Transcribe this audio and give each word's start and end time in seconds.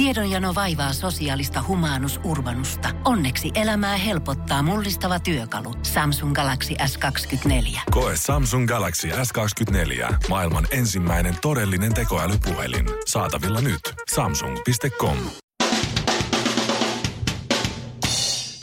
Tiedonjano 0.00 0.54
vaivaa 0.54 0.92
sosiaalista 0.92 1.64
humanus 1.68 2.20
urbanusta. 2.24 2.88
Onneksi 3.04 3.50
elämää 3.54 3.96
helpottaa 3.96 4.62
mullistava 4.62 5.20
työkalu. 5.20 5.74
Samsung 5.82 6.34
Galaxy 6.34 6.74
S24. 6.74 7.80
Koe 7.90 8.12
Samsung 8.16 8.68
Galaxy 8.68 9.08
S24. 9.08 10.14
Maailman 10.28 10.66
ensimmäinen 10.70 11.34
todellinen 11.42 11.94
tekoälypuhelin. 11.94 12.86
Saatavilla 13.06 13.60
nyt. 13.60 13.80
Samsung.com. 14.14 15.16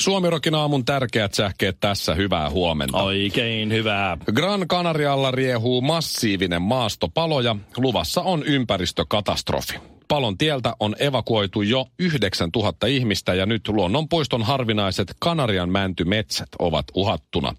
Suomirokin 0.01 0.55
aamun 0.55 0.85
tärkeät 0.85 1.33
sähkeet 1.33 1.77
tässä. 1.79 2.15
Hyvää 2.15 2.49
huomenta. 2.49 3.03
Oikein 3.03 3.73
hyvää. 3.73 4.17
Gran 4.35 4.67
Canarialla 4.67 5.31
riehuu 5.31 5.81
massiivinen 5.81 6.61
maastopalo 6.61 7.41
ja 7.41 7.55
luvassa 7.77 8.21
on 8.21 8.43
ympäristökatastrofi. 8.43 9.96
Palon 10.07 10.37
tieltä 10.37 10.73
on 10.79 10.95
evakuoitu 10.99 11.61
jo 11.61 11.85
9000 11.99 12.87
ihmistä 12.87 13.33
ja 13.33 13.45
nyt 13.45 13.67
luonnonpuiston 13.67 14.43
harvinaiset 14.43 15.15
Kanarian 15.19 15.69
mäntymetsät 15.69 16.49
ovat 16.59 16.85
uhattuna. 16.95 17.55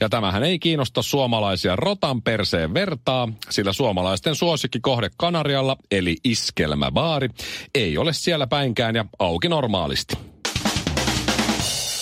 Ja 0.00 0.08
tämähän 0.08 0.42
ei 0.42 0.58
kiinnosta 0.58 1.02
suomalaisia 1.02 1.76
rotan 1.76 2.22
perseen 2.22 2.74
vertaa, 2.74 3.28
sillä 3.50 3.72
suomalaisten 3.72 4.34
suosikkikohde 4.34 5.10
Kanarialla, 5.16 5.76
eli 5.90 6.16
iskelmäbaari, 6.24 7.28
ei 7.74 7.98
ole 7.98 8.12
siellä 8.12 8.46
päinkään 8.46 8.94
ja 8.94 9.04
auki 9.18 9.48
normaalisti. 9.48 10.16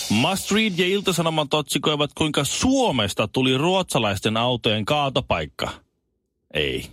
Must 0.09 0.51
Read 0.51 0.73
ja 0.77 0.85
Ilta-Sanomat 0.85 1.53
otsikoivat, 1.53 2.11
kuinka 2.13 2.43
Suomesta 2.43 3.27
tuli 3.27 3.57
ruotsalaisten 3.57 4.37
autojen 4.37 4.85
kaatopaikka. 4.85 5.69
Ei. 6.53 6.85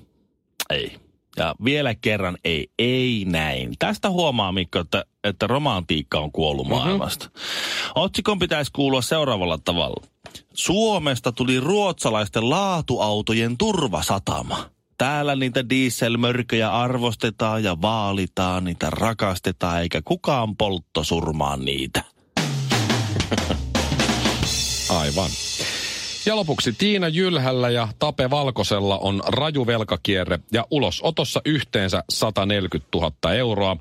Ei. 0.70 1.09
Ja 1.40 1.54
vielä 1.64 1.94
kerran 1.94 2.38
ei, 2.44 2.68
ei 2.78 3.24
näin. 3.28 3.74
Tästä 3.78 4.10
huomaa 4.10 4.52
Mikko, 4.52 4.78
että, 4.78 5.04
että 5.24 5.46
romantiikka 5.46 6.18
on 6.20 6.32
kuollut 6.32 6.66
mm-hmm. 6.66 6.82
maailmasta. 6.82 7.30
Otsikon 7.94 8.38
pitäisi 8.38 8.72
kuulua 8.72 9.02
seuraavalla 9.02 9.58
tavalla. 9.58 10.06
Suomesta 10.54 11.32
tuli 11.32 11.60
ruotsalaisten 11.60 12.50
laatuautojen 12.50 13.58
turvasatama. 13.58 14.70
Täällä 14.98 15.36
niitä 15.36 15.68
dieselmörköjä 15.68 16.70
arvostetaan 16.70 17.64
ja 17.64 17.82
vaalitaan, 17.82 18.64
niitä 18.64 18.90
rakastetaan, 18.90 19.82
eikä 19.82 20.02
kukaan 20.04 20.56
poltto 20.56 21.04
surmaa 21.04 21.56
niitä. 21.56 22.04
Aivan. 24.88 25.30
Ja 26.26 26.36
lopuksi 26.36 26.72
Tiina 26.72 27.08
Jylhällä 27.08 27.70
ja 27.70 27.88
Tape 27.98 28.30
Valkosella 28.30 28.98
on 28.98 29.22
raju 29.26 29.66
velkakierre 29.66 30.38
ja 30.52 30.66
ulosotossa 30.70 31.40
yhteensä 31.44 32.04
140 32.10 32.88
000 32.94 33.34
euroa. 33.34 33.76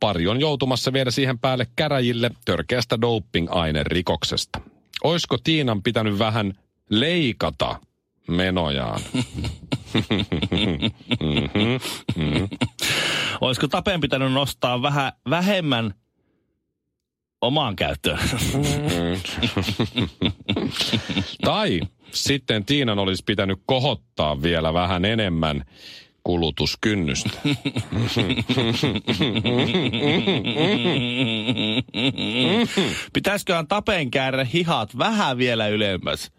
Pari 0.00 0.28
on 0.28 0.40
joutumassa 0.40 0.92
viedä 0.92 1.10
siihen 1.10 1.38
päälle 1.38 1.66
käräjille 1.76 2.30
törkeästä 2.44 2.98
doping-ainerikoksesta. 3.00 4.60
Oisko 5.04 5.38
Tiinan 5.44 5.82
pitänyt 5.82 6.18
vähän 6.18 6.52
leikata 6.90 7.80
menojaan? 8.28 9.00
Olisiko 13.40 13.68
Tapeen 13.68 14.00
pitänyt 14.00 14.32
nostaa 14.32 14.82
vähän 14.82 15.12
vähemmän 15.30 15.94
omaan 17.46 17.76
käyttöön. 17.76 18.18
tai 21.44 21.80
sitten 22.10 22.64
Tiinan 22.64 22.98
olisi 22.98 23.22
pitänyt 23.26 23.58
kohottaa 23.66 24.42
vielä 24.42 24.74
vähän 24.74 25.04
enemmän 25.04 25.64
kulutuskynnystä. 26.24 27.30
Pitäisiköhän 33.12 33.68
tapeen 33.68 34.10
käydä 34.10 34.44
hihat 34.44 34.98
vähän 34.98 35.38
vielä 35.38 35.68
ylemmäs? 35.68 36.30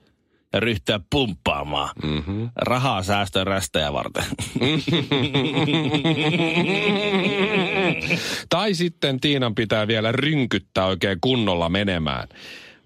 ja 0.55 0.59
ryhtyä 0.59 0.99
pumppaamaan. 1.09 1.89
Mm-hmm. 2.03 2.49
Rahaa 2.55 3.03
säästöön 3.03 3.47
rästejä 3.47 3.93
varten. 3.93 4.23
tai 8.49 8.73
sitten 8.73 9.19
Tiinan 9.19 9.55
pitää 9.55 9.87
vielä 9.87 10.11
rynkyttää 10.11 10.85
oikein 10.85 11.17
kunnolla 11.21 11.69
menemään 11.69 12.27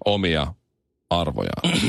omia 0.04 0.46
arvoja. 1.10 1.50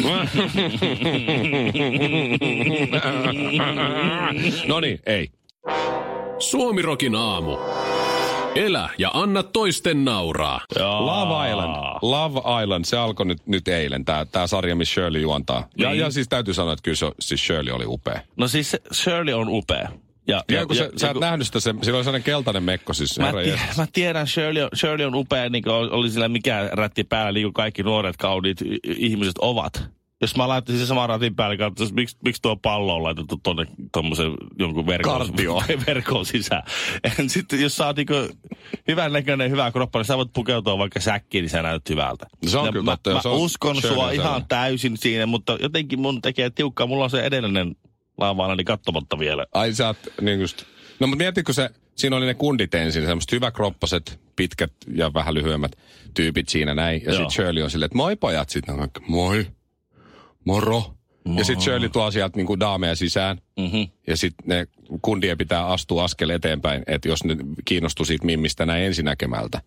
no 4.68 4.80
niin, 4.80 5.00
ei. 5.06 5.30
Suomirokin 6.40 7.16
aamu. 7.16 7.58
Elä 8.56 8.90
ja 8.98 9.12
anna 9.14 9.44
toisten 9.44 10.06
nauraa. 10.06 10.62
Jaa. 10.80 11.06
Love 11.06 11.50
Island. 11.50 11.76
Love 12.02 12.64
Island, 12.64 12.86
se 12.86 12.98
alkoi 12.98 13.26
nyt, 13.26 13.48
nyt 13.48 13.68
eilen, 13.68 14.06
tämä 14.06 14.26
tää 14.26 14.48
sarja, 14.48 14.76
missä 14.76 14.94
Shirley 14.94 15.22
juontaa. 15.22 15.68
Ja, 15.78 15.90
niin. 15.90 16.00
ja 16.00 16.12
siis 16.12 16.28
täytyy 16.28 16.54
sanoa, 16.54 16.74
että 16.74 16.84
kyllä 16.84 16.96
se, 16.96 17.12
siis 17.20 17.46
Shirley 17.46 17.74
oli 17.74 17.86
upea. 17.88 18.22
No 18.38 18.48
siis 18.48 18.78
Shirley 18.94 19.34
on 19.34 19.50
upea. 19.50 19.90
Ja, 20.28 20.44
ja, 20.50 20.66
kun 20.66 20.76
ja, 20.76 20.84
se, 20.84 20.90
ja, 20.94 21.00
sä 21.00 21.08
et 21.08 21.14
kun... 21.14 21.22
nähnyt 21.22 21.48
sitä, 21.48 21.60
se, 21.60 21.74
sillä 21.82 21.98
oli 21.98 22.04
sellainen 22.04 22.24
keltainen 22.24 22.64
mekko 22.64 22.94
siis. 22.94 23.20
Mä, 23.20 23.32
tii, 23.32 23.60
mä 23.78 23.88
tiedän, 23.94 24.28
Shirley 24.28 24.64
on, 24.64 24.70
Shirley 24.76 25.06
on 25.06 25.16
upea, 25.16 25.50
niin 25.50 25.64
kuin 25.64 25.74
oli 25.74 26.10
sillä 26.10 26.30
mikä 26.30 26.70
rätti 26.72 27.04
päällä, 27.04 27.32
niin 27.32 27.46
kuin 27.46 27.54
kaikki 27.54 27.84
nuoret 27.84 28.18
kaudit 28.18 28.58
ihmiset 28.84 29.38
ovat 29.38 29.92
jos 30.22 30.36
mä 30.36 30.48
laittaisin 30.48 30.80
se 30.80 30.88
saman 30.88 31.10
ratin 31.10 31.36
päälle, 31.36 31.58
katsotaan, 31.58 31.96
miksi, 31.96 32.18
miksi 32.24 32.42
tuo 32.42 32.56
pallo 32.56 32.96
on 32.96 33.04
laitettu 33.04 33.40
tuonne 33.44 33.66
tuommoisen 33.94 34.32
jonkun 34.60 34.86
verkon, 34.86 35.28
verkon 35.88 36.26
sisään. 36.26 36.64
Sitten 37.28 37.62
jos 37.62 37.78
sä 37.78 37.86
oot 37.86 37.98
niinku 37.98 38.14
hyvän 38.88 39.14
näköinen, 39.14 39.52
hyvä 39.52 39.72
kroppa, 39.72 40.00
niin 40.00 40.06
sä 40.06 40.18
voit 40.18 40.34
pukeutua 40.34 40.78
vaikka 40.78 41.00
säkkiin, 41.00 41.42
niin 41.42 41.50
sä 41.50 41.62
näytät 41.62 41.90
hyvältä. 41.90 42.26
Se 42.48 42.58
on 42.58 42.66
ja 42.66 42.72
kyllä 42.72 42.86
mä, 42.86 42.92
totta, 42.92 43.14
mä 43.14 43.22
se 43.22 43.28
on 43.28 43.38
uskon 43.38 43.82
sua 43.82 44.12
ihan 44.12 44.46
täysin 44.48 44.98
siinä, 44.98 45.26
mutta 45.26 45.58
jotenkin 45.62 46.00
mun 46.00 46.22
tekee 46.22 46.50
tiukkaa. 46.50 46.88
Mulla 46.88 47.04
on 47.04 47.10
se 47.10 47.22
edellinen 47.22 47.76
laavaana 48.18 48.56
niin 48.56 48.66
katsomatta 48.66 49.20
vielä. 49.20 49.46
Ai 49.54 49.74
sä 49.74 49.88
oot 49.88 49.98
niin 50.22 50.42
just... 50.42 50.64
No 51.00 51.08
mutta 51.08 51.24
mietitkö 51.24 51.54
se, 51.54 51.70
siinä 51.96 52.16
oli 52.16 52.26
ne 52.26 52.34
kundit 52.34 52.76
ensin, 52.76 53.06
semmoiset 53.06 53.32
hyväkroppaset, 53.32 54.20
pitkät 54.36 54.74
ja 54.94 55.14
vähän 55.14 55.34
lyhyemmät 55.34 55.72
tyypit 56.14 56.50
siinä 56.50 56.76
näin. 56.76 57.02
Ja 57.06 57.12
sitten 57.12 57.32
Shirley 57.32 57.64
on 57.64 57.72
silleen, 57.72 57.86
että 57.86 57.98
moi 57.98 58.16
pojat, 58.16 58.50
sitten 58.50 58.74
on 58.74 58.80
kaikki, 58.80 59.02
moi 59.08 59.48
moro. 60.46 60.96
moro. 61.26 61.38
Ja 61.38 61.46
sitten 61.46 61.64
Shirley 61.64 61.90
tuo 61.90 62.12
sieltä 62.12 62.38
niinku 62.38 62.60
daameja 62.60 62.96
sisään. 62.96 63.38
Mm-hmm. 63.60 63.88
Ja 64.08 64.18
sitten 64.18 64.48
ne 64.48 64.68
kundien 65.02 65.38
pitää 65.38 65.68
astua 65.68 66.04
askel 66.04 66.30
eteenpäin, 66.30 66.84
että 66.88 67.08
jos 67.08 67.24
ne 67.24 67.38
kiinnostuu 67.66 68.06
siitä 68.06 68.26
mimmistä 68.26 68.66
näin 68.66 68.84
ensinäkemältä. 68.84 69.62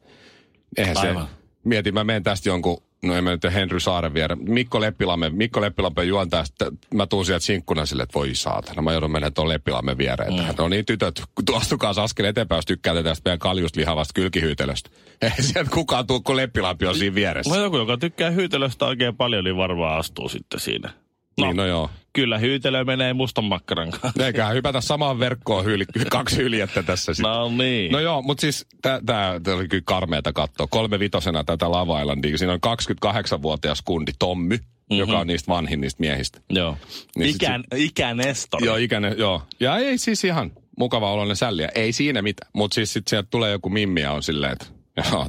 Eihän 0.77 0.97
Aivan. 0.97 1.27
se, 1.27 1.31
mietin, 1.65 1.95
mä 1.95 2.05
menen 2.05 2.23
tästä 2.23 2.49
jonkun, 2.49 2.83
no 3.05 3.15
en 3.15 3.25
mä 3.25 3.31
nyt 3.31 3.45
Henry 3.55 3.81
Saaren 3.81 4.15
viedä. 4.15 4.37
Mikko 4.37 4.81
Leppilamme, 4.81 5.31
Mikko 5.31 5.61
Leppilamme 5.61 6.05
juontaa, 6.05 6.45
että 6.51 6.73
mä 6.95 7.07
tuun 7.07 7.25
sieltä 7.27 7.45
sinkkuna 7.45 7.87
sille, 7.87 8.03
että 8.03 8.19
voi 8.19 8.35
saatana, 8.35 8.83
mä 8.83 8.93
joudun 8.93 9.11
menemään 9.11 9.35
tuon 9.35 9.49
Leppilamme 9.49 9.99
viereen. 9.99 10.33
Mm. 10.33 10.41
No 10.59 10.69
niin 10.69 10.87
tytöt, 10.87 11.23
astukaa 11.55 11.95
askel 11.97 12.25
eteenpäin, 12.25 12.59
jos 12.59 12.67
tykkäätte 12.67 13.03
tästä 13.03 13.29
meidän 13.29 13.39
kaljusta 13.39 13.81
lihavasta 13.81 14.13
kylkihyytelöstä. 14.15 14.91
Ei 15.23 15.43
sieltä 15.43 15.71
kukaan 15.71 16.07
tuu, 16.07 16.21
kun 16.21 16.37
Leppilampi 16.37 16.87
on 16.87 16.95
siinä 16.95 17.15
vieressä. 17.15 17.55
No 17.55 17.63
joku, 17.63 17.77
joka 17.77 17.97
tykkää 17.97 18.31
hyytelöstä 18.31 18.87
oikein 18.87 19.17
paljon, 19.17 19.45
niin 19.45 19.57
varmaan 19.57 19.99
astuu 19.99 20.29
sitten 20.29 20.61
siinä. 20.61 21.04
No, 21.39 21.47
niin, 21.47 21.57
no 21.57 21.67
joo. 21.67 21.91
Kyllä 22.13 22.39
hyytelö 22.39 22.85
menee 22.85 23.13
mustan 23.13 23.45
makkaran 23.45 23.91
kanssa. 23.91 24.27
Eikä 24.27 24.49
hypätä 24.49 24.81
samaan 24.81 25.19
verkkoon 25.19 25.65
hyyli, 25.65 25.85
kaksi 26.11 26.37
hyljettä 26.37 26.83
tässä 26.83 27.15
sitten. 27.15 27.33
No 27.33 27.49
niin. 27.49 27.93
No 27.93 28.01
joo, 28.01 28.23
mutta 28.23 28.41
siis 28.41 28.67
tämä 28.83 29.41
oli 29.55 29.69
kyllä 29.69 29.83
karmeata 29.87 30.33
katsoa. 30.33 30.67
Kolme 30.71 30.99
vitosena 30.99 31.45
tätä 31.45 31.71
Lava 31.71 32.01
Islandia. 32.01 32.39
Siinä 32.39 32.53
on 32.53 32.77
28-vuotias 33.07 33.83
kundi 33.83 34.13
Tommy, 34.19 34.57
mm-hmm. 34.57 34.97
joka 34.97 35.19
on 35.19 35.27
niistä 35.27 35.49
vanhin 35.49 35.81
niistä 35.81 36.01
miehistä. 36.01 36.41
Joo. 36.51 36.77
Niin 37.17 37.35
Ikän, 37.35 37.65
sit, 37.75 37.85
ikänestori. 37.85 38.67
Joo, 38.67 38.77
ikäne, 38.77 39.15
joo. 39.19 39.43
Ja 39.61 39.79
ei 39.79 39.99
siis 39.99 40.25
ihan 40.25 40.53
mukava 40.79 41.13
oloinen 41.13 41.37
sälliä. 41.37 41.69
Ei 41.75 41.93
siinä 41.93 42.23
mitään. 42.23 42.51
Mutta 42.53 42.75
siis 42.75 42.93
sitten 42.93 43.11
sieltä 43.11 43.29
tulee 43.31 43.51
joku 43.51 43.69
mimmi 43.69 44.01
ja 44.01 44.13
on 44.13 44.23
silleen, 44.23 44.53
että 44.53 44.67
joo, 45.11 45.27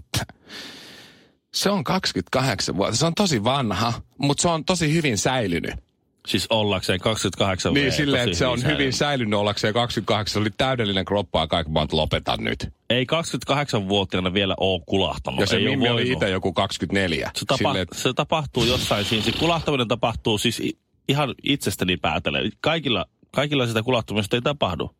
se 1.55 1.69
on 1.69 1.83
28 1.83 2.77
vuotta. 2.77 2.95
Se 2.95 3.05
on 3.05 3.15
tosi 3.15 3.43
vanha, 3.43 3.93
mutta 4.17 4.41
se 4.41 4.47
on 4.47 4.65
tosi 4.65 4.93
hyvin 4.93 5.17
säilynyt. 5.17 5.84
Siis 6.27 6.47
ollakseen 6.49 6.99
28 6.99 7.73
Niin 7.73 7.91
silleen, 7.91 8.23
että 8.23 8.37
se 8.37 8.47
on 8.47 8.59
säilynyt. 8.59 8.79
hyvin 8.79 8.93
säilynyt 8.93 9.39
ollakseen 9.39 9.73
28. 9.73 10.33
Se 10.33 10.39
oli 10.39 10.49
täydellinen 10.57 11.05
kroppa 11.05 11.39
ja 11.39 11.47
kaikki 11.47 11.73
vaan, 11.73 11.87
lopetan 11.91 12.43
nyt. 12.43 12.69
Ei 12.89 13.05
28-vuotiaana 13.49 14.33
vielä 14.33 14.53
ole 14.59 14.81
kulahtanut. 14.85 15.39
Ja 15.39 15.47
se 15.47 15.55
Ei 15.57 15.89
oli 15.89 16.11
itse 16.11 16.29
joku 16.29 16.53
24. 16.53 17.31
Se, 17.35 17.45
tapa- 17.45 17.57
silleen, 17.57 17.87
se 17.91 18.13
tapahtuu 18.13 18.63
jossain 18.63 19.05
siinä. 19.05 19.25
Se 19.25 19.31
kulahtaminen 19.31 19.87
tapahtuu 19.87 20.37
siis 20.37 20.61
ihan 21.09 21.35
itsestäni 21.43 21.97
päätellen. 21.97 22.51
Kaikilla, 22.61 23.05
kaikilla 23.31 23.67
sitä 23.67 23.83
kulahtumista 23.83 24.37
ei 24.37 24.41
tapahdu. 24.41 24.95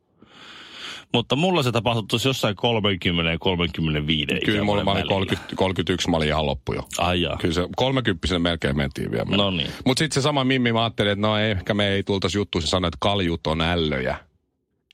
Mutta 1.13 1.36
mulla 1.36 1.63
se 1.63 1.72
tapahtui 1.72 2.19
jossain 2.25 2.56
30 2.56 3.31
ja 3.31 3.40
35 3.40 4.28
Kyllä 4.46 4.63
mulla 4.63 4.84
mä 4.84 4.92
olin 4.92 5.07
30, 5.07 5.56
31, 5.56 6.10
mä 6.10 6.18
olin 6.18 6.28
ihan 6.28 6.46
loppu 6.46 6.74
jo. 6.74 6.81
Ai 6.98 7.22
jaa. 7.22 7.38
Kyllä 7.42 7.54
se 7.54 7.68
30 7.75 8.40
melkein 8.40 8.78
mentiin 8.78 9.12
vielä. 9.12 9.25
No 9.25 9.52
niin. 9.52 9.69
Mutta 9.86 10.00
sitten 10.00 10.22
se 10.22 10.24
sama 10.24 10.44
Mimmi, 10.44 10.74
mä 10.74 10.84
ajattelin, 10.84 11.12
että 11.12 11.28
no 11.28 11.38
ehkä 11.38 11.74
me 11.74 11.88
ei 11.88 12.04
tultaisi 12.04 12.38
juttu, 12.38 12.62
se 12.62 12.68
sanoi, 12.68 12.88
että 12.88 12.98
kaljut 13.00 13.48
on 13.48 13.62
ällöjä. 13.62 14.18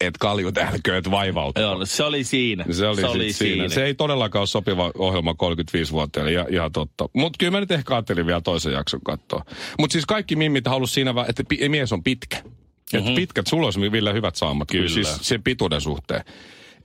et 0.02 0.18
kaljut 0.18 0.58
älkööt 0.58 1.12
vaivauttaa. 1.12 1.64
Joo, 1.64 1.76
no 1.78 1.86
se 1.86 2.04
oli 2.04 2.24
siinä. 2.24 2.66
Se 2.72 2.88
oli, 2.88 3.02
se 3.02 3.08
oli 3.08 3.34
siinä. 3.34 3.70
Se 3.70 3.86
ei 3.86 3.94
todellakaan 3.96 4.42
ole 4.42 4.48
sopiva 4.48 4.92
ohjelma 4.98 5.32
35-vuotiaille, 5.32 6.32
ihan, 6.32 6.46
ihan 6.50 6.72
totta. 6.72 7.10
Mutta 7.14 7.38
kyllä 7.38 7.52
mä 7.52 7.60
nyt 7.60 7.72
ehkä 7.72 7.94
ajattelin 7.96 8.26
vielä 8.26 8.42
toisen 8.42 8.74
jakson 8.74 9.02
katsoa. 9.06 9.46
Mutta 9.80 9.94
siis 9.94 10.06
kaikki 10.06 10.36
mimmit 10.36 10.68
halusi 10.68 10.94
siinä, 10.94 11.14
että 11.28 11.44
mies 11.70 11.94
on 11.94 12.04
pitkä. 12.04 12.44
Mm-hmm. 12.94 13.08
Että 13.08 13.20
pitkät, 13.20 13.48
sulla 13.48 13.68
olisi 13.68 13.92
Ville 13.92 14.14
hyvät 14.14 14.36
saamat. 14.36 14.68
Kyllä. 14.72 14.90
Siis 14.90 15.18
sen 15.22 15.44
pituuden 15.44 15.82
suhteen. 15.82 16.24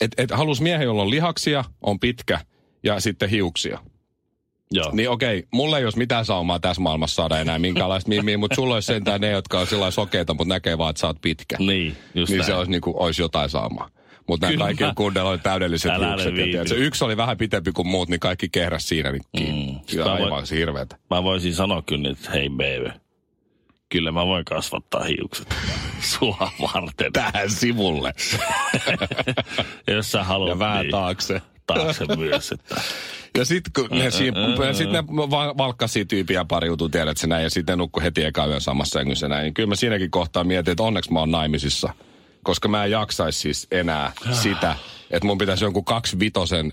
Että 0.00 0.23
et 0.23 0.31
halus 0.31 0.61
miehen, 0.61 0.85
jolla 0.85 1.03
on 1.03 1.11
lihaksia, 1.11 1.64
on 1.82 2.00
pitkä 2.00 2.41
ja 2.82 3.00
sitten 3.00 3.31
hiuksia. 3.31 3.79
Joo. 4.70 4.91
Niin 4.93 5.11
okei, 5.11 5.44
mulla 5.53 5.79
ei 5.79 5.85
olisi 5.85 5.99
mitään 5.99 6.25
saumaa 6.25 6.58
tässä 6.58 6.82
maailmassa 6.82 7.14
saada 7.14 7.38
enää 7.38 7.58
minkäänlaista 7.58 8.08
mimmiä, 8.08 8.38
mutta 8.38 8.55
sulla 8.55 8.75
olisi 8.75 8.87
sentään 8.87 9.20
ne, 9.20 9.31
jotka 9.31 9.61
on 9.61 9.67
sillä 9.67 9.91
sokeita, 9.91 10.35
mutta 10.35 10.55
näkee 10.55 10.79
vaan, 10.79 10.91
että 10.91 11.00
sä 11.00 11.06
oot 11.06 11.20
pitkä. 11.23 11.56
Niin, 11.58 11.97
just 12.14 12.31
niin 12.31 12.38
näin. 12.38 12.47
se 12.47 12.55
olisi, 12.55 12.70
niin 12.70 12.81
kuin, 12.81 12.97
olisi 12.97 13.23
jotain 13.23 13.50
saumaa. 13.50 13.91
Mutta 14.29 14.47
nämä 14.47 14.53
Kyllä. 14.53 14.64
kaikilla 14.64 14.93
kundeilla 14.94 15.31
oli 15.31 15.38
täydelliset 15.38 15.93
Älä 15.93 16.17
hiukset. 16.17 16.69
se 16.69 16.75
yksi 16.75 17.05
oli 17.05 17.17
vähän 17.17 17.37
pitempi 17.37 17.73
kuin 17.73 17.88
muut, 17.88 18.08
niin 18.08 18.20
kaikki 18.20 18.49
kehräs 18.49 18.88
siinä. 18.88 19.12
Niin 19.12 19.25
mm. 19.94 19.99
Mä 19.99 20.05
voin- 20.05 20.23
aivan 20.25 20.47
se 20.47 20.56
hirveetä. 20.56 20.97
Mä 21.11 21.23
voisin 21.23 21.55
sanoa 21.55 21.82
kyllä, 21.82 22.11
että 22.11 22.31
hei 22.31 22.49
baby, 22.49 22.91
kyllä 23.88 24.12
mä 24.12 24.27
voin 24.27 24.44
kasvattaa 24.44 25.05
hiukset 25.05 25.55
sua 26.19 26.50
varten. 26.62 27.12
Tähän 27.12 27.50
sivulle. 27.50 28.12
Jos 29.94 30.12
sä 30.12 30.25
haluat, 30.25 30.49
Ja 30.49 30.59
vähän 30.59 30.83
niin 30.83 30.91
taakse. 30.91 31.43
taakse 31.67 32.05
myös. 32.17 32.53
Että. 32.53 32.81
Ja 33.38 33.44
sitten 33.44 33.73
kun 33.73 33.99
ne, 33.99 34.11
siinä, 34.11 34.37
sit 34.73 34.91
ne 34.91 35.06
va- 35.06 35.56
valkkasi 35.59 36.05
tyypiä 36.05 36.44
pariutuu, 36.44 36.88
tiedät 36.88 37.17
sä 37.17 37.27
näin, 37.27 37.43
ja 37.44 37.50
sitten 37.50 37.73
ne 37.73 37.77
nukkui 37.77 38.03
heti 38.03 38.25
eka 38.25 38.47
yön 38.47 38.61
samassa 38.61 38.99
sängyssä 38.99 39.29
näin. 39.29 39.43
Niin 39.43 39.55
kyllä 39.55 39.67
mä 39.69 39.75
siinäkin 39.75 40.11
kohtaa 40.11 40.44
mietin, 40.44 40.73
että 40.73 40.82
onneksi 40.82 41.12
mä 41.12 41.19
oon 41.19 41.31
naimisissa. 41.31 41.93
Koska 42.44 42.69
mä 42.69 42.85
en 42.85 42.91
jaksaisi 42.91 43.41
siis 43.41 43.67
enää 43.71 44.12
sitä, 44.32 44.77
että 45.11 45.27
mun 45.27 45.39
pitäisi 45.39 45.65
jonkun 45.65 45.85
kaksi 45.85 46.19
vitosen 46.19 46.73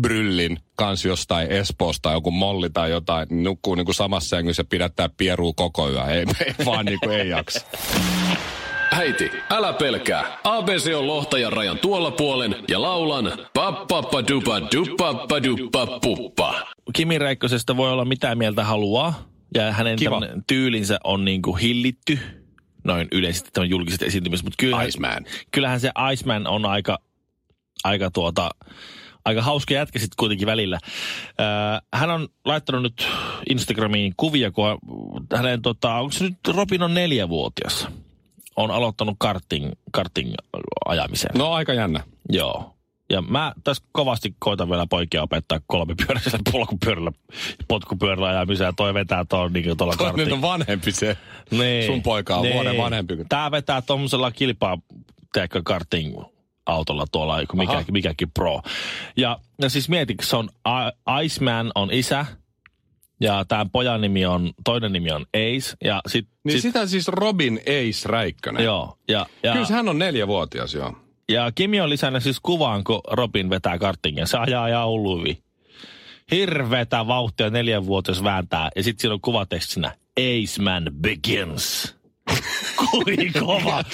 bryllin 0.00 0.58
kans 0.76 1.04
jostain 1.04 1.52
Espoosta 1.52 2.12
joku 2.12 2.30
molli 2.30 2.70
tai 2.70 2.90
jotain, 2.90 3.28
niin 3.28 3.44
nukkuu 3.44 3.74
niinku 3.74 3.92
samassa 3.92 4.28
sängyssä 4.28 4.60
ja 4.60 4.64
pidättää 4.64 5.08
pieruu 5.16 5.52
koko 5.52 5.90
yö. 5.90 6.04
Ei, 6.04 6.18
ei 6.46 6.54
vaan 6.66 6.84
niinku 6.84 7.10
ei 7.10 7.28
jaksa. 7.28 7.66
Äiti, 8.90 9.30
älä 9.50 9.72
pelkää. 9.72 10.38
ABC 10.44 10.94
on 10.94 11.06
lohtajan 11.06 11.52
rajan 11.52 11.78
tuolla 11.78 12.10
puolen 12.10 12.56
ja 12.68 12.82
laulan 12.82 13.24
dupappaduppa 14.74 15.86
puppa. 16.02 16.66
Kimi 16.92 17.18
Räikkösestä 17.18 17.76
voi 17.76 17.90
olla 17.92 18.04
mitä 18.04 18.34
mieltä 18.34 18.64
haluaa. 18.64 19.28
Ja 19.54 19.72
hänen 19.72 19.98
tyylinsä 20.46 20.98
on 21.04 21.24
niin 21.24 21.42
kuin 21.42 21.58
hillitty. 21.58 22.18
Noin 22.84 23.08
yleisesti 23.12 23.50
tämän 23.52 23.70
julkiset 23.70 24.02
esiintymiset. 24.02 24.44
Mutta 24.44 24.56
kyllähän, 24.58 24.88
Iceman. 24.88 25.24
kyllähän 25.50 25.80
se 25.80 25.90
Iceman 26.12 26.46
on 26.46 26.66
aika, 26.66 26.98
aika 27.84 28.10
tuota, 28.10 28.50
aika 29.24 29.42
hauska 29.42 29.74
jätkä 29.74 29.98
sitten 29.98 30.16
kuitenkin 30.16 30.46
välillä. 30.46 30.78
Hän 31.94 32.10
on 32.10 32.28
laittanut 32.44 32.82
nyt 32.82 33.06
Instagramiin 33.50 34.14
kuvia, 34.16 34.50
kun 34.50 34.78
hänen, 35.36 35.62
tota, 35.62 35.94
onko 35.94 36.12
se 36.12 36.24
nyt 36.24 36.38
Robin 36.48 36.82
on 36.82 36.94
neljävuotias, 36.94 37.88
on 38.56 38.70
aloittanut 38.70 39.16
karting, 39.18 39.70
karting 39.92 40.34
ajamisen. 40.86 41.30
No 41.34 41.52
aika 41.52 41.72
jännä. 41.72 42.00
Joo. 42.28 42.70
Ja 43.10 43.22
mä 43.22 43.52
tässä 43.64 43.84
kovasti 43.92 44.34
koitan 44.38 44.70
vielä 44.70 44.86
poikia 44.90 45.22
opettaa 45.22 45.60
kolmipyöräisellä 45.66 46.38
polkupyörällä, 46.52 47.12
potkupyörällä 47.68 48.28
ajamiseen 48.28 48.68
ja 48.68 48.72
toi 48.72 48.94
vetää 48.94 49.24
tuon 49.24 49.52
niin 49.52 49.76
tuolla 49.76 49.96
Toi 49.96 50.06
nyt 50.06 50.16
karting. 50.16 50.32
on 50.32 50.42
vanhempi 50.42 50.92
se. 50.92 51.16
Niin. 51.50 51.86
sun 51.86 52.02
poika 52.02 52.36
on 52.36 52.46
vuoden 52.52 52.76
vanhempi 52.76 53.16
Tää 53.28 53.50
vetää 53.50 53.82
tommosella 53.82 54.30
kilpaa, 54.30 54.78
teekö 55.32 55.62
karting 55.64 56.16
autolla 56.66 57.04
tuolla, 57.12 57.38
mikä, 57.52 57.72
Aha. 57.72 57.84
mikäkin 57.90 58.30
pro. 58.30 58.62
Ja, 59.16 59.38
ja 59.62 59.68
siis 59.68 59.88
mieti, 59.88 60.14
se 60.22 60.36
on 60.36 60.48
Iceman 61.24 61.72
on 61.74 61.92
isä, 61.92 62.26
ja 63.20 63.44
tämän 63.48 63.70
pojan 63.70 64.00
nimi 64.00 64.26
on, 64.26 64.52
toinen 64.64 64.92
nimi 64.92 65.10
on 65.10 65.26
Ace, 65.34 65.76
ja 65.84 66.00
sit, 66.06 66.28
Niin 66.44 66.52
sit 66.52 66.62
sitä 66.62 66.86
siis 66.86 67.08
Robin 67.08 67.60
Ace 67.60 68.08
Räikkönen. 68.08 68.64
joo, 68.64 68.98
ja, 69.08 69.26
ja, 69.42 69.52
Kyllä 69.52 69.66
hän 69.70 69.88
on 69.88 69.98
neljävuotias, 69.98 70.74
joo. 70.74 70.96
Ja 71.28 71.52
Kimi 71.54 71.80
on 71.80 71.90
lisännyt 71.90 72.22
siis 72.22 72.40
kuvaan, 72.40 72.84
kun 72.84 73.00
Robin 73.10 73.50
vetää 73.50 73.78
kartingia. 73.78 74.26
Se 74.26 74.38
ajaa 74.38 74.68
ja 74.68 74.86
hulluvi. 74.86 75.38
Hirveetä 76.30 77.06
vauhtia 77.06 77.50
neljänvuotias 77.50 78.24
vääntää. 78.24 78.70
Ja 78.76 78.82
sitten 78.82 79.00
siinä 79.02 79.14
on 79.14 79.20
kuvatekstinä 79.20 79.96
Aceman 80.20 80.90
begins. 81.00 81.96
Kui 82.90 83.16
kova. 83.40 83.84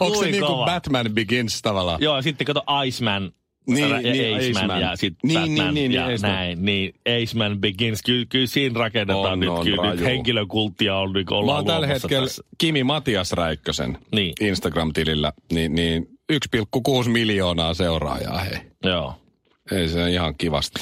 Onko 0.00 0.18
se 0.24 0.30
niin 0.30 0.46
kuin. 0.46 0.64
Batman 0.64 1.06
Begins 1.14 1.62
tavallaan? 1.62 2.02
Joo, 2.02 2.16
ja 2.16 2.22
sitten 2.22 2.46
kato 2.46 2.62
Iceman. 2.86 3.32
Niin, 3.66 3.90
ja 3.90 3.98
niin, 3.98 4.36
Aceman, 4.36 4.56
Aceman. 4.56 4.80
ja 4.80 4.96
sitten 4.96 5.28
Niin, 5.28 5.38
Batman 5.40 5.74
niin, 5.74 5.74
niin, 5.74 5.92
ja 5.92 6.06
niin, 6.08 6.20
näin. 6.22 6.64
Niin 6.64 6.94
Aceman 7.22 7.60
begins. 7.60 8.02
Kyllä, 8.02 8.26
kyllä 8.28 8.46
siinä 8.46 8.78
rakennetaan 8.80 9.32
On, 9.32 9.40
nyt. 9.40 9.48
on, 9.48 9.64
kyllä 9.64 9.90
nyt 9.94 10.00
henkilökulttia 10.04 10.96
on 10.96 11.12
niin 11.12 11.26
Mä 11.30 11.36
ollaan 11.36 11.56
oon 11.56 11.66
tällä 11.66 11.86
hetkellä 11.86 12.26
tässä. 12.26 12.42
Kimi 12.58 12.84
Matias 12.84 13.32
Räikkösen 13.32 13.98
Niin. 14.14 14.32
Instagram-tilillä, 14.40 15.32
niin, 15.52 15.74
niin 15.74 16.06
1,6 16.32 17.08
miljoonaa 17.08 17.74
seuraajaa, 17.74 18.38
hei. 18.38 18.58
Joo. 18.84 19.14
Ei 19.72 19.88
se 19.88 20.10
ihan 20.10 20.34
kivasti. 20.38 20.80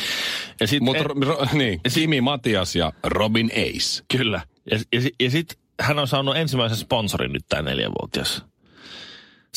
Ja 0.60 0.66
sit, 0.66 0.82
Mutta 0.82 1.02
et- 1.42 1.52
niin, 1.52 1.80
Kimi 1.94 2.20
Matias 2.20 2.76
ja 2.76 2.92
Robin 3.04 3.50
Ace. 3.52 4.04
Kyllä. 4.16 4.40
Ja, 4.70 4.78
ja, 4.92 5.00
ja 5.20 5.30
sitten 5.30 5.56
hän 5.80 5.98
on 5.98 6.08
saanut 6.08 6.36
ensimmäisen 6.36 6.78
sponsorin 6.78 7.32
nyt 7.32 7.44
tämä 7.48 7.62
neljänvuotias. 7.62 8.44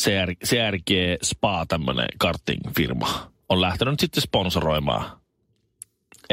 CR, 0.00 0.34
CRG 0.44 0.90
Spa, 1.22 1.66
tämmöinen 1.68 2.06
karting-firma, 2.18 3.30
on 3.48 3.60
lähtenyt 3.60 4.00
sitten 4.00 4.22
sponsoroimaan 4.22 5.24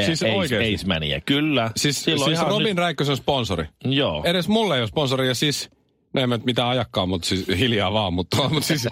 Siis 0.04 0.22
Ace, 0.22 0.32
oikeesti? 0.32 0.74
Acemania. 0.74 1.20
Kyllä. 1.20 1.70
Siis, 1.76 2.04
Silloin 2.04 2.30
siis 2.30 2.38
ihan 2.38 2.50
Robin 2.50 2.78
Räikkösen 2.78 3.16
sponsori. 3.16 3.64
Nyt, 3.84 3.94
joo. 3.94 4.22
Edes 4.24 4.48
mulle 4.48 4.74
ei 4.74 4.80
ole 4.80 4.88
sponsori 4.88 5.28
ja 5.28 5.34
siis, 5.34 5.70
no 6.14 6.22
en 6.22 6.28
mä 6.28 6.36
nyt 6.36 6.46
mitään 6.46 6.68
ajakkaan, 6.68 7.08
mutta 7.08 7.28
siis 7.28 7.48
hiljaa 7.48 7.92
vaan, 7.92 8.14
mutta, 8.14 8.36
mutta 8.48 8.66
siis 8.66 8.88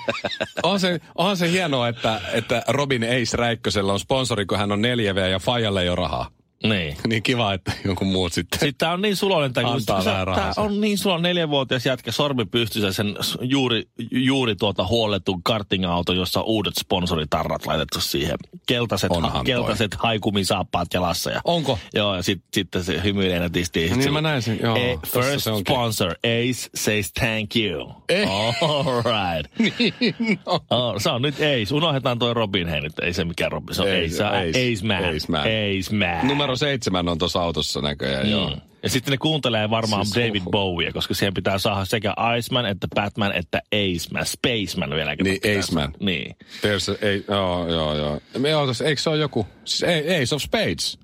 on 0.63 0.81
se, 0.81 1.01
onhan 1.15 1.37
se 1.37 1.51
hienoa, 1.51 1.89
että, 1.89 2.21
että 2.33 2.63
Robin 2.69 3.03
Ace 3.05 3.37
Räikkösellä 3.37 3.93
on 3.93 4.01
sponsori, 4.01 4.47
kun 4.47 4.59
hän 4.59 4.73
on 4.73 4.83
4V 4.83 5.19
ja 5.19 5.39
Fajalle 5.39 5.83
ei 5.83 5.89
ole 5.89 5.97
rahaa. 5.97 6.31
Niin. 6.65 6.97
Niin 7.09 7.23
kiva, 7.23 7.53
että 7.55 7.73
jonkun 7.85 8.07
muut 8.09 8.33
sitten. 8.33 8.61
Sitten 8.61 8.75
tämä 8.79 8.93
on 8.93 9.03
niin 9.03 9.17
suloinen, 9.17 9.47
että 9.47 9.63
kun 9.63 9.73
Antaa 9.73 10.25
rahaa 10.25 10.53
tää 10.55 10.63
on 10.65 10.81
niin 10.81 10.99
suloinen 10.99 11.23
neljänvuotias 11.23 11.87
jätkä 11.87 12.13
sormi 12.13 12.45
pystyssä 12.45 12.93
sen 12.93 13.17
juuri, 13.41 13.83
juuri 14.13 14.57
tuota 14.57 14.87
huolletun 14.87 15.43
karting-auto, 15.43 16.13
jossa 16.13 16.41
on 16.41 16.47
uudet 16.47 16.75
sponsoritarrat 16.81 17.67
laitettu 17.67 18.01
siihen. 18.01 18.37
Keltaiset, 18.67 19.11
Onhan 19.11 19.33
ha, 19.33 19.39
toi. 19.39 19.45
keltaiset 19.45 19.95
haikumisaappaat 19.95 20.89
jalassa. 20.95 21.31
Ja, 21.31 21.41
Onko? 21.45 21.79
Joo, 21.95 22.17
ja 22.17 22.23
sitten 22.23 22.49
sit 22.55 22.69
se 22.87 23.01
hymyilee 23.05 23.39
nätisti. 23.39 23.81
Sit 23.89 23.91
Niin 23.97 24.03
se- 24.05 24.11
mä 24.11 24.21
näin 24.21 24.43
sen, 24.43 24.59
joo, 24.63 24.77
tossa 25.01 25.21
first 25.21 25.45
se 25.45 25.51
onkin. 25.51 25.75
sponsor, 25.75 26.11
Ace 26.11 26.71
says 26.75 27.13
thank 27.13 27.57
you. 27.57 27.93
Eh. 28.09 28.29
All 28.31 29.03
right. 29.03 29.53
Niin, 30.21 30.41
no. 30.47 30.61
Oh, 30.71 30.95
se 30.99 31.11
on 31.11 31.23
nyt 31.23 31.35
Ace. 31.35 31.75
Unohdetaan 31.75 32.19
toi 32.19 32.35
Robin, 32.35 32.69
hei 32.69 32.81
nyt. 32.81 32.99
Ei 33.03 33.13
se 33.13 33.25
mikään 33.25 33.53
Robin, 33.53 33.75
se 33.75 33.83
on 33.83 33.89
Ace. 33.89 34.09
Se 34.09 34.25
on 34.25 34.31
Ace. 34.35 34.49
Ace, 34.73 34.87
man. 34.87 35.05
Ace 35.05 35.27
man. 35.29 35.41
Ace 35.41 35.97
man. 35.97 36.29
Numero 36.29 36.50
seitsemän 36.57 37.09
on 37.09 37.19
tuossa 37.19 37.43
autossa 37.43 37.81
näköjään, 37.81 38.27
mm. 38.27 38.33
joo. 38.33 38.57
Ja 38.83 38.89
sitten 38.91 39.13
ne 39.13 39.19
kuuntelee 39.19 39.71
varmaan 39.71 40.07
Siis 40.07 40.27
David 40.27 40.41
uhu. 40.43 40.51
Bowie, 40.51 40.93
koska 40.93 41.15
siihen 41.15 41.35
pitää 41.35 41.59
saada 41.59 41.85
sekä 41.85 42.15
Iceman, 42.39 42.67
että 42.67 42.89
Batman, 42.95 43.33
että 43.33 43.63
Aceman, 43.73 44.27
Spaceman 44.27 44.91
vieläkin. 44.91 45.25
Niin, 45.25 45.59
Aceman. 45.59 45.93
Niin. 46.01 46.37
There's 46.41 46.91
a, 46.91 47.33
joo, 47.33 47.69
joo, 47.69 47.97
joo. 47.97 48.21
Me 48.39 48.57
ootas, 48.57 48.81
eikö 48.81 49.03
se 49.03 49.11
ole 49.11 49.19
joku, 49.19 49.47
siis 49.65 49.83
Ace 50.23 50.35
of 50.35 50.43
Spades? 50.43 50.99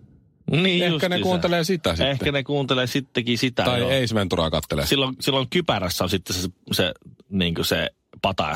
niin 0.50 0.84
Ehkä 0.84 1.08
ne 1.08 1.20
kuuntelee 1.20 1.64
sitä 1.64 1.90
sitten. 1.90 2.08
Ehkä 2.08 2.32
ne 2.32 2.42
kuuntelee 2.42 2.86
sittenkin 2.86 3.38
sitä. 3.38 3.62
Tai 3.62 3.80
joo. 3.80 3.90
Ace 3.90 4.14
Venturaa 4.14 4.50
kattelee. 4.50 4.86
Silloin, 4.86 5.16
silloin 5.20 5.46
kypärässä 5.50 6.04
on 6.04 6.10
sitten 6.10 6.36
se, 6.36 6.48
se, 6.72 6.94
niin 7.28 7.54
kuin 7.54 7.64
se 7.64 7.88
pata 8.22 8.54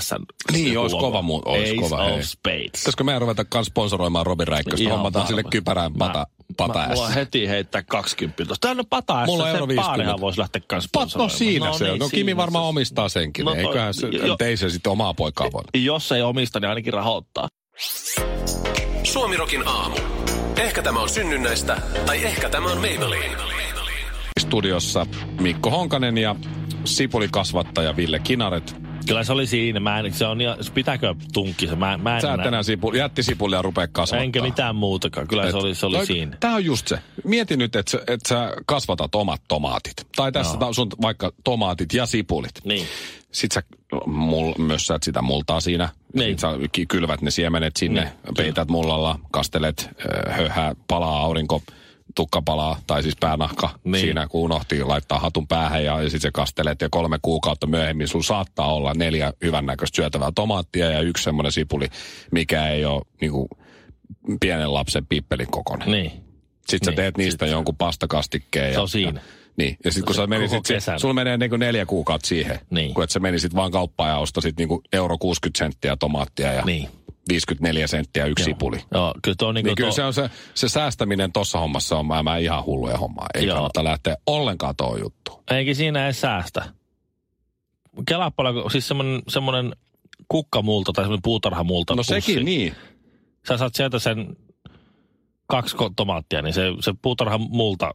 Niin, 0.52 0.78
ois 0.78 0.92
kova 0.92 1.22
muu- 1.22 1.42
Ace 1.46 1.74
kova, 1.80 2.04
of 2.04 2.10
hei. 2.10 2.22
Spades. 2.22 2.70
Pitäisikö 2.72 3.04
meidän 3.04 3.20
ruveta 3.20 3.44
kans 3.44 3.66
sponsoroimaan 3.66 4.26
Robin 4.26 4.48
Räikköstä? 4.48 4.90
Hommataan 4.90 5.26
sille 5.26 5.42
kypärään 5.50 5.94
pata, 5.94 6.18
Mä- 6.18 6.39
pata 6.56 6.86
mulla 6.88 7.06
on 7.06 7.12
heti 7.14 7.48
heittää 7.48 7.82
20 7.82 8.44
tuosta. 8.44 8.68
Tämä 8.68 8.80
on 8.80 8.86
pata 8.90 9.26
Mulla 9.26 9.44
on 9.44 9.50
euro 9.50 9.68
50. 9.68 9.88
baarihan 9.88 10.20
voisi 10.20 10.38
lähteä 10.40 10.62
kanssa 10.66 10.90
Pat, 10.92 11.08
no 11.16 11.28
siinä 11.28 11.72
se 11.72 11.84
on. 11.84 11.90
niin, 11.90 11.98
No 11.98 12.08
Kimi 12.08 12.24
siinä 12.30 12.36
varmaan 12.36 12.64
se- 12.64 12.68
omistaa 12.68 13.08
senkin. 13.08 13.44
No 13.44 13.54
No, 13.54 13.60
Eiköhän 13.60 13.94
se, 13.94 14.06
jo- 14.06 14.36
ei 14.44 14.56
se 14.56 14.70
sitten 14.70 14.92
omaa 14.92 15.14
poikaa 15.14 15.52
voi. 15.52 15.62
Jos 15.74 16.12
ei 16.12 16.22
omista, 16.22 16.60
niin 16.60 16.68
ainakin 16.68 16.92
rahoittaa. 16.92 17.48
Suomirokin 19.02 19.68
aamu. 19.68 19.96
Ehkä 20.56 20.82
tämä 20.82 21.00
on 21.00 21.08
synnynnäistä, 21.08 21.82
tai 22.06 22.24
ehkä 22.24 22.48
tämä 22.48 22.70
on 22.70 22.78
Maybelline. 22.78 23.36
Studiossa 24.40 25.06
Mikko 25.40 25.70
Honkanen 25.70 26.18
ja 26.18 26.36
sipulikasvattaja 26.84 27.96
Ville 27.96 28.18
Kinaret. 28.18 28.76
Kyllä 29.10 29.24
se 29.24 29.32
oli 29.32 29.46
siinä. 29.46 29.80
Mä 29.80 29.98
en, 29.98 30.14
se 30.14 30.26
on, 30.26 30.38
pitääkö 30.74 31.14
tunkki 31.32 31.66
se? 31.66 31.76
Mä, 31.76 31.98
mä 31.98 32.14
en 32.16 32.22
Sä 32.22 32.34
et 32.34 32.46
enää- 32.46 32.62
sipu, 32.62 32.92
jättisipulia 32.92 33.62
rupea 33.62 33.88
kasvattaa. 33.88 34.24
Enkä 34.24 34.42
mitään 34.42 34.76
muutakaan. 34.76 35.28
Kyllä 35.28 35.50
se 35.50 35.56
oli, 35.56 35.74
se 35.74 35.86
oli 35.86 35.98
No, 35.98 36.04
siinä. 36.04 36.36
Tää 36.40 36.54
on 36.54 36.64
just 36.64 36.88
se. 36.88 36.98
Mieti 37.24 37.56
nyt, 37.56 37.76
että 37.76 37.98
et 38.06 38.20
sä 38.28 38.52
kasvatat 38.66 39.14
omat 39.14 39.42
tomaatit. 39.48 39.94
Tai 40.16 40.32
tässä 40.32 40.58
no. 40.58 40.72
sun 40.72 40.88
vaikka 41.02 41.32
tomaatit 41.44 41.94
ja 41.94 42.06
sipulit. 42.06 42.52
Niin. 42.64 42.86
sit 43.32 43.52
sä 43.52 43.62
mul, 44.06 44.54
mössäät 44.58 45.02
sitä 45.02 45.22
multaa 45.22 45.60
siinä. 45.60 45.88
Niin. 46.14 46.38
Sä 46.38 46.48
kylvät 46.88 47.20
ne 47.22 47.30
siemenet 47.30 47.76
sinne, 47.76 48.00
Niin, 48.00 48.34
peität 48.36 48.68
mullalla, 48.68 49.18
kastelet, 49.30 49.88
ö, 50.04 50.30
höyhää, 50.32 50.74
palaa 50.88 51.20
aurinko, 51.20 51.62
tukka 52.20 52.42
palaa, 52.42 52.78
tai 52.86 53.02
siis 53.02 53.16
päänahka 53.20 53.66
Niin. 53.66 53.92
niin. 53.92 54.02
siinä, 54.04 54.26
kun 54.28 54.40
unohti 54.40 54.84
laittaa 54.84 55.18
hatun 55.18 55.48
päähän 55.48 55.84
ja, 55.84 55.94
ja 56.02 56.02
sitten 56.02 56.20
se 56.20 56.30
kastelet 56.32 56.80
ja 56.80 56.88
kolme 56.90 57.18
kuukautta 57.22 57.66
myöhemmin 57.66 58.08
sun 58.08 58.24
saattaa 58.24 58.74
olla 58.74 58.94
neljä 58.94 59.32
hyvännäköistä 59.44 59.96
syötävää 59.96 60.30
tomaattia 60.34 60.90
ja 60.90 61.00
yksi 61.00 61.24
semmoinen 61.24 61.52
sipuli, 61.52 61.88
mikä 62.32 62.68
ei 62.68 62.84
ole 62.84 63.02
niinku, 63.20 63.48
pienen 64.40 64.74
lapsen 64.74 65.06
pippelin 65.06 65.50
kokoinen. 65.50 65.90
Niin. 65.90 66.10
Sitten 66.68 66.84
sä 66.84 66.90
Niin, 66.90 66.96
teet 66.96 67.16
niistä 67.16 67.46
sit- 67.46 67.52
jonkun 67.52 67.76
pastakastikkeen. 67.76 68.68
Se 68.70 68.74
ja, 68.74 68.80
on 68.82 68.88
siinä. 68.88 69.20
Ja, 69.20 69.26
niin, 69.56 69.76
ja 69.84 69.90
sitten 69.92 70.06
kun 70.06 70.14
sä 70.14 70.26
menisit, 70.26 70.66
sit, 70.66 70.76
sulla 70.96 71.14
menee 71.14 71.36
niinku 71.36 71.56
neljä 71.56 71.86
kuukautta 71.86 72.28
siihen. 72.28 72.58
Niin. 72.70 72.94
Kun 72.94 73.04
et 73.04 73.10
sä 73.10 73.20
menisit 73.20 73.54
vaan 73.54 73.70
kauppaan 73.70 74.10
ja 74.10 74.18
ostasit 74.18 74.56
niinku 74.58 74.82
euro 74.92 75.18
60 75.18 75.58
senttiä 75.58 75.96
tomaattia 75.96 76.52
ja 76.52 76.62
Niin. 76.64 76.88
54 77.28 77.86
senttiä 77.86 78.26
yksi 78.26 78.44
sipuli. 78.44 78.78
Joo, 78.94 79.14
kyllä 79.22 79.34
tuo 79.38 79.48
on 79.48 79.54
niin 79.54 79.64
Niin 79.64 79.76
kyllä 79.76 79.88
tuo, 79.88 79.96
se 79.96 80.04
on 80.04 80.14
se, 80.14 80.30
se 80.54 80.68
säästäminen 80.68 81.32
tuossa 81.32 81.58
hommassa 81.58 81.96
on 81.98 82.06
mä, 82.06 82.22
mä 82.22 82.36
ihan 82.36 82.64
hulluja 82.64 82.98
hommaa. 82.98 83.26
Ei 83.34 83.46
Joo. 83.46 83.54
kannata 83.56 83.84
lähteä 83.84 84.16
ollenkaan 84.26 84.76
tuohon 84.76 85.00
juttuun. 85.00 85.42
eikä 85.50 85.74
siinä 85.74 86.04
edes 86.04 86.20
säästä. 86.20 86.64
Kelaa 88.08 88.30
paljon, 88.30 88.70
siis 88.70 88.88
semmoinen, 88.88 89.22
semmoinen 89.28 89.72
kukkamulta 90.28 90.92
tai 90.92 91.04
semmoinen 91.04 91.22
puutarhamulta 91.22 91.92
No 91.92 91.96
pussi. 91.96 92.20
sekin 92.20 92.44
niin. 92.44 92.74
Sä 93.48 93.56
saat 93.56 93.74
sieltä 93.74 93.98
sen 93.98 94.36
kaksi 95.46 95.76
tomaattia, 95.96 96.42
niin 96.42 96.54
se, 96.54 96.62
se 96.80 96.92
puutarhamulta 97.02 97.94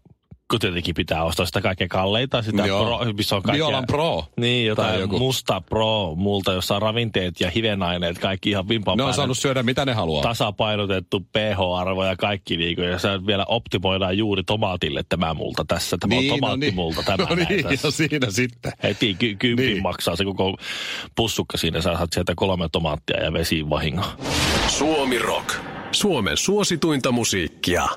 kun 0.51 0.59
tietenkin 0.59 0.95
pitää 0.95 1.23
ostaa 1.23 1.45
sitä 1.45 1.61
kaikkein 1.61 1.89
kalleita, 1.89 2.41
sitä 2.41 2.65
Joo. 2.65 2.85
pro, 2.85 3.13
missä 3.13 3.35
on 3.35 3.41
kaikkea. 3.43 3.65
Biolan 3.67 3.83
Pro. 3.87 4.25
Niin, 4.37 4.75
Tai 4.75 4.85
jotain 4.87 4.99
joku. 4.99 5.19
musta 5.19 5.61
pro 5.61 6.13
multa, 6.15 6.53
jossa 6.53 6.75
on 6.75 6.81
ravinteet 6.81 7.39
ja 7.41 7.49
hivenaineet, 7.49 8.19
kaikki 8.19 8.49
ihan 8.49 8.69
vimpan 8.69 8.97
Ne 8.97 9.03
on 9.03 9.07
päälle. 9.07 9.15
saanut 9.15 9.37
syödä 9.37 9.63
mitä 9.63 9.85
ne 9.85 9.93
haluaa. 9.93 10.23
tasapainotettu 10.23 11.19
pH-arvo 11.19 12.05
ja 12.05 12.15
kaikki 12.15 12.57
niin 12.57 12.75
kuin, 12.75 12.87
ja 12.87 12.99
se 12.99 13.09
vielä 13.27 13.45
optimoidaan 13.47 14.17
juuri 14.17 14.43
tomaatille 14.43 15.03
tämä 15.09 15.33
multa 15.33 15.65
tässä. 15.67 15.97
Tämä 15.99 16.15
on 16.15 16.25
tomaattimulta 16.27 17.03
tämä 17.03 17.17
no 17.29 17.35
näin 17.35 17.47
niin, 17.49 17.63
tässä. 17.63 17.87
ja 17.87 17.91
siinä 17.91 18.27
sitten. 18.31 18.71
Heti 18.83 19.13
ky- 19.19 19.35
kympin 19.35 19.65
Niin. 19.65 19.73
niin. 19.73 19.83
maksaa 19.83 20.15
se 20.15 20.23
koko 20.25 20.57
pussukka 21.15 21.57
siinä. 21.57 21.81
Sä 21.81 21.95
saat 21.97 22.13
sieltä 22.13 22.33
kolme 22.35 22.69
tomaattia 22.71 23.23
ja 23.23 23.33
vesi 23.33 23.69
vahingon. 23.69 24.05
Suomi 24.67 25.17
Rock. 25.19 25.49
Suomen 25.91 26.37
suosituinta 26.37 27.11
musiikkia. 27.11 27.87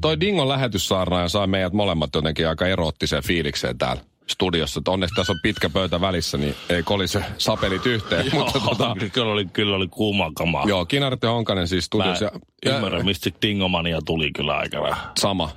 Toi 0.00 0.20
Dingon 0.20 0.48
lähetyssaarnaaja 0.48 1.28
sai 1.28 1.46
meidät 1.46 1.72
molemmat 1.72 2.10
jotenkin 2.14 2.48
aika 2.48 2.66
eroottiseen 2.66 3.22
fiilikseen 3.22 3.78
täällä 3.78 4.02
studiossa. 4.26 4.80
Et 4.80 4.88
onneksi 4.88 5.14
tässä 5.14 5.32
on 5.32 5.38
pitkä 5.42 5.70
pöytä 5.70 6.00
välissä, 6.00 6.38
niin 6.38 6.54
ei 6.68 6.82
kolise 6.82 7.24
sapelit 7.38 7.86
yhteen. 7.86 8.26
Mutta 8.32 8.60
tota, 8.60 8.96
kyllä, 9.12 9.32
oli, 9.32 9.44
kyllä 9.52 9.76
oli 9.76 9.88
kuuma 9.88 10.32
kamaa. 10.34 10.64
joo, 10.68 10.86
Kinaret 10.86 11.22
ja 11.22 11.30
Honkanen 11.30 11.68
siis 11.68 11.84
Mä 11.84 11.86
studiossa. 11.86 12.40
Ja, 12.64 12.76
ymmärrän, 12.76 13.04
mistä 13.04 13.24
se 13.24 13.36
dingomania 13.42 13.98
tuli 14.06 14.30
kyllä 14.32 14.56
aika 14.56 14.82
vähän. 14.82 15.10
Sama. 15.18 15.50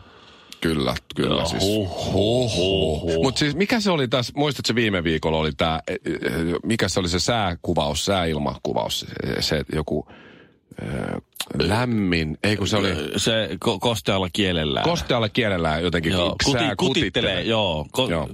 Kyllä, 0.61 0.95
kyllä 1.15 1.35
Joo, 1.35 1.45
siis. 1.45 1.63
huh, 1.63 2.13
huh, 2.13 2.55
huh, 2.55 3.01
huh. 3.01 3.23
Mutta 3.23 3.39
siis 3.39 3.55
mikä 3.55 3.79
se 3.79 3.91
oli 3.91 4.07
tässä, 4.07 4.33
muistatko 4.35 4.75
viime 4.75 5.03
viikolla 5.03 5.37
oli 5.37 5.51
tämä, 5.57 5.79
mikä 6.63 6.89
se 6.89 6.99
oli 6.99 7.09
se 7.09 7.19
sääkuvaus, 7.19 8.05
sääilmakuvaus, 8.05 8.99
se, 8.99 9.41
se 9.41 9.63
joku 9.73 10.07
lämmin, 11.59 12.37
ei 12.43 12.57
kun 12.57 12.67
se 12.67 12.77
oli 12.77 12.89
Se 13.17 13.49
ko- 13.65 13.77
kostealla 13.79 14.27
kielellään. 14.33 14.83
kostealla 14.89 15.29
kielellä 15.29 15.79
jotenkin 15.79 16.11
Joo, 16.11 16.35
kuti, 16.45 16.51
sää 16.59 16.75
kutittelee, 16.75 17.41
joo. 17.41 17.85
Ko- 17.97 18.11
Joo. 18.11 18.29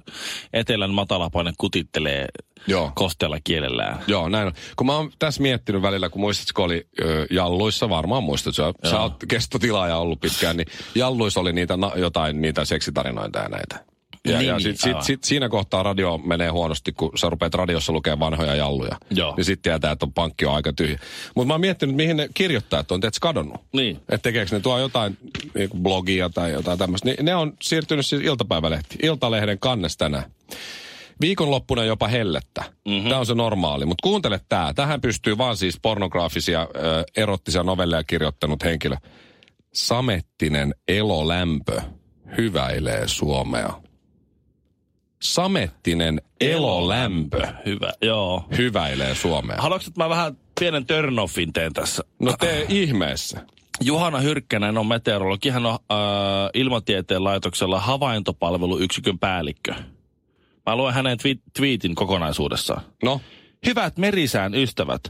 Etelän 0.54 0.92
matalapaine 0.94 1.52
kutittelee 1.58 2.28
Joo. 2.68 2.92
kostealla 2.96 3.38
kielellään. 3.44 4.00
Joo, 4.08 4.30
näin 4.30 4.48
on. 4.48 4.54
Kun 4.76 4.88
mä 4.88 4.96
oon 4.96 5.12
tässä 5.20 5.42
miettinyt 5.42 5.82
välillä, 5.82 6.10
kun 6.10 6.22
muistatko, 6.22 6.52
kun 6.56 6.66
oli 6.66 6.88
ö, 7.02 7.28
Jalluissa, 7.32 7.90
varmaan 7.90 8.24
muistat, 8.24 8.56
sä, 8.56 8.74
sä 8.90 9.02
oot 9.02 9.16
kestotilaaja 9.28 9.98
ollut 9.98 10.22
pitkään, 10.22 10.58
niin 10.58 10.68
Jalluissa 10.96 11.40
oli 11.40 11.54
niitä 11.54 11.78
na, 11.78 11.92
jotain 11.96 12.42
niitä 12.42 12.66
seksitarinoita 12.66 13.40
ja 13.40 13.50
näitä. 13.50 13.93
Ja, 14.28 14.38
Niin, 14.38 14.48
ja 14.48 14.60
sit, 14.60 14.80
sit, 14.80 15.02
sit, 15.02 15.24
siinä 15.24 15.50
kohtaa 15.50 15.84
radio 15.84 16.18
menee 16.18 16.50
huonosti, 16.50 16.92
kun 16.92 17.12
sä 17.16 17.30
rupeat 17.30 17.54
radiossa 17.54 17.94
lukemaan 17.94 18.20
vanhoja 18.20 18.56
jalluja. 18.56 18.98
Joo. 19.10 19.34
Niin 19.38 19.46
sitten 19.46 19.72
tietää, 19.72 19.92
että 19.92 20.06
on 20.06 20.14
pankki 20.14 20.46
on 20.46 20.56
aika 20.56 20.74
tyhjä. 20.74 21.00
Mutta 21.36 21.48
mä 21.48 21.54
oon 21.54 21.62
miettinyt, 21.62 21.96
mihin 21.96 22.18
ne 22.18 22.30
kirjoittajat 22.34 22.92
on, 22.92 23.02
teet 23.02 23.14
kadonnut. 23.22 23.62
Niin. 23.74 23.96
Että 23.96 24.18
tekeekö 24.18 24.56
ne 24.56 24.60
tuo 24.60 24.80
jotain 24.80 25.18
niin 25.56 25.70
blogia 25.82 26.30
tai 26.30 26.52
jotain 26.52 26.80
tämmöistä. 26.80 27.10
Niin 27.10 27.26
ne 27.26 27.36
on 27.36 27.54
siirtynyt 27.62 28.06
siis 28.06 28.22
iltapäivälehti. 28.22 28.96
Iltalehden 29.04 29.60
kannes 29.60 29.98
tänään. 29.98 30.24
Viikonloppuna 31.22 31.84
jopa 31.84 32.08
hellettä. 32.08 32.64
Mm-hmm. 32.88 33.10
Tämä 33.10 33.20
on 33.20 33.26
se 33.26 33.34
normaali. 33.36 33.86
Mutta 33.86 34.04
kuuntele 34.04 34.40
tämä. 34.50 34.74
Tähän 34.74 35.02
pystyy 35.02 35.38
vaan 35.38 35.58
siis 35.58 35.80
pornograafisia, 35.82 36.62
ö, 36.62 37.04
erottisia 37.18 37.64
novelleja 37.64 38.04
kirjoittanut 38.04 38.64
henkilö. 38.64 38.96
Samettinen 39.74 40.76
elolämpö 40.88 41.82
hyväilee 42.38 43.08
Suomea. 43.08 43.83
Samettinen 45.24 46.22
elolämpö 46.42 47.48
Hyvä, 47.66 47.94
joo. 48.02 48.46
hyväilee 48.58 49.16
Suomea. 49.16 49.58
Haluatko, 49.62 49.88
että 49.88 50.04
mä 50.04 50.10
vähän 50.10 50.38
pienen 50.60 50.86
turnoffin 50.86 51.54
teen 51.54 51.74
tässä? 51.74 52.04
No 52.20 52.34
tee 52.40 52.66
ihmeessä. 52.70 53.46
Juhana 53.82 54.20
Hyrkkänen 54.20 54.78
on 54.78 54.88
meteorologi. 54.88 55.50
Hän 55.50 55.66
on 55.66 55.74
äh, 55.74 55.98
ilmatieteen 56.54 57.24
laitoksella 57.24 57.80
havaintopalveluyksikön 57.80 59.20
päällikkö. 59.20 59.74
Mä 60.66 60.76
luen 60.76 60.94
hänen 60.94 61.18
twi- 61.20 61.42
twiitin 61.58 61.96
kokonaisuudessaan. 61.96 62.82
No, 63.04 63.22
Hyvät 63.66 63.98
merisään 63.98 64.56
ystävät. 64.56 65.02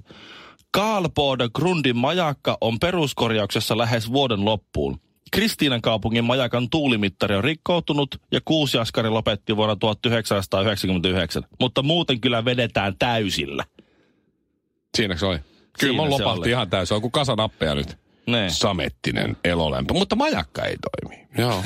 Kaalbode 0.72 1.50
Grundin 1.55 1.98
majakka 1.98 2.58
on 2.62 2.79
peruskorjauksessa 2.79 3.77
lähes 3.77 4.12
vuoden 4.12 4.46
loppuun. 4.46 5.00
Kristiinan 5.32 5.82
kaupungin 5.82 6.24
majakan 6.24 6.70
tuulimittari 6.70 7.36
on 7.36 7.44
rikkoutunut 7.44 8.22
ja 8.32 8.39
kuusiaskari 8.46 9.10
lopetti 9.10 9.56
vuonna 9.56 9.75
1999, 9.75 11.44
mutta 11.60 11.84
muuten 11.84 12.22
kyllä 12.22 12.46
vedetään 12.46 12.96
täysillä. 13.00 13.63
siinä 14.98 15.15
se 15.18 15.25
oli. 15.25 15.38
Kyllä 15.38 15.53
Siinä 15.80 15.94
mun 15.94 16.18
se 16.18 16.24
lopahti 16.24 16.50
ihan 16.50 16.70
täysin. 16.70 16.96
On 16.96 17.01
kuin 17.01 17.12
kasanappeja 17.12 17.75
nyt. 17.75 17.98
Ne. 18.27 18.50
Samettinen 18.50 19.38
elolämpö, 19.44 19.94
mutta 19.94 20.15
majakka 20.15 20.65
ei 20.65 20.75
toimi. 20.77 21.27
Joo. 21.38 21.63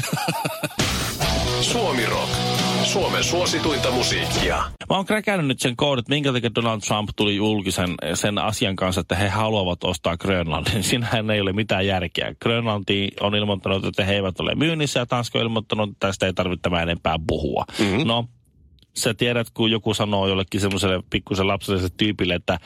Suomi 1.71 2.05
Rock. 2.05 2.66
Suomen 2.87 3.23
suosituinta 3.23 3.91
musiikkia. 3.91 4.57
Mä 4.89 4.95
oon 4.95 5.05
kräkännyt 5.05 5.47
nyt 5.47 5.59
sen 5.59 5.75
koodin, 5.75 5.99
että 5.99 6.09
minkä 6.09 6.33
takia 6.33 6.55
Donald 6.55 6.81
Trump 6.81 7.09
tuli 7.15 7.35
julkisen 7.35 7.95
sen 8.13 8.37
asian 8.37 8.75
kanssa, 8.75 9.01
että 9.01 9.15
he 9.15 9.29
haluavat 9.29 9.83
ostaa 9.83 10.17
Grönlandin. 10.17 10.83
Siinähän 10.89 11.31
ei 11.31 11.41
ole 11.41 11.53
mitään 11.53 11.87
järkeä. 11.87 12.35
Grönlanti 12.41 13.11
on 13.19 13.35
ilmoittanut, 13.35 13.85
että 13.85 14.05
he 14.05 14.13
eivät 14.13 14.39
ole 14.39 14.55
myynnissä 14.55 14.99
ja 14.99 15.05
Tanska 15.05 15.39
on 15.39 15.43
ilmoittanut, 15.43 15.89
että 15.89 16.07
tästä 16.07 16.25
ei 16.25 16.33
tarvitse 16.33 16.61
tämän 16.61 16.83
enempää 16.83 17.15
puhua. 17.27 17.65
Mm-hmm. 17.79 18.07
No, 18.07 18.25
sä 18.97 19.13
tiedät, 19.13 19.47
kun 19.53 19.71
joku 19.71 19.93
sanoo 19.93 20.27
jollekin 20.27 20.61
semmoiselle 20.61 21.03
pikkusen 21.09 21.47
lapselliselle 21.47 21.93
tyypille, 21.97 22.35
että 22.35 22.59